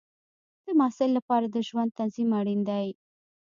[0.65, 2.87] د محصل لپاره د ژوند تنظیم اړین دی.